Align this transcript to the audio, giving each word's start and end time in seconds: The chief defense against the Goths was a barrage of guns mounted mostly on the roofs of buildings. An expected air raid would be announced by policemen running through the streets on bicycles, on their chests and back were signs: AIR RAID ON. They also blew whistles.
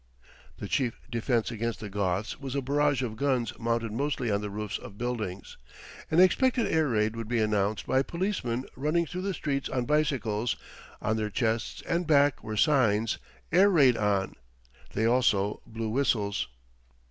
The 0.57 0.67
chief 0.67 0.99
defense 1.11 1.51
against 1.51 1.79
the 1.79 1.87
Goths 1.87 2.39
was 2.39 2.55
a 2.55 2.61
barrage 2.63 3.03
of 3.03 3.15
guns 3.15 3.53
mounted 3.59 3.91
mostly 3.91 4.31
on 4.31 4.41
the 4.41 4.49
roofs 4.49 4.79
of 4.79 4.97
buildings. 4.97 5.57
An 6.09 6.19
expected 6.19 6.65
air 6.65 6.87
raid 6.87 7.15
would 7.15 7.27
be 7.27 7.37
announced 7.39 7.85
by 7.85 8.01
policemen 8.01 8.65
running 8.75 9.05
through 9.05 9.21
the 9.21 9.35
streets 9.35 9.69
on 9.69 9.85
bicycles, 9.85 10.55
on 11.03 11.17
their 11.17 11.29
chests 11.29 11.83
and 11.83 12.07
back 12.07 12.43
were 12.43 12.57
signs: 12.57 13.19
AIR 13.51 13.69
RAID 13.69 13.95
ON. 13.95 14.33
They 14.93 15.05
also 15.05 15.61
blew 15.67 15.89
whistles. 15.89 16.47